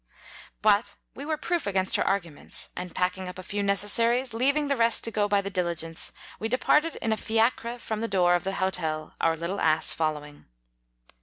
[0.63, 4.75] But we were proof against her arguments, and packing up a few necessaries, leaving the
[4.75, 8.33] rest to go by the diligence, we de parted in a fiacre from the door
[8.33, 10.45] of the hotel, our little ass following.